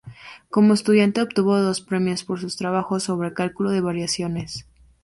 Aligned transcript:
Como 0.49 0.73
estudiante 0.73 1.21
obtuvo 1.21 1.55
dos 1.61 1.81
premios 1.81 2.23
por 2.23 2.39
sus 2.39 2.57
trabajos 2.57 3.03
sobre 3.03 3.35
cálculo 3.35 3.69
de 3.69 3.81
variaciones. 3.81 4.65